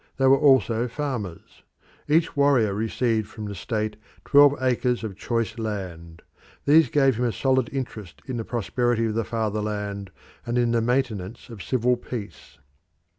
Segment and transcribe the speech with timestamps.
[0.17, 1.61] They were also farmers.
[2.07, 6.23] Each warrior received from the state twelve acres of choice land;
[6.65, 10.09] these gave him a solid interest in the prosperity of the fatherland
[10.43, 12.57] and in the maintenance of civil peace.